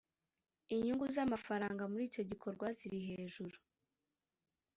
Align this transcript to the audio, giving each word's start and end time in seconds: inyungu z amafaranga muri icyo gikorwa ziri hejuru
inyungu 0.73 1.05
z 1.15 1.17
amafaranga 1.25 1.83
muri 1.91 2.03
icyo 2.09 2.21
gikorwa 2.29 2.65
ziri 2.77 2.99
hejuru 3.07 3.57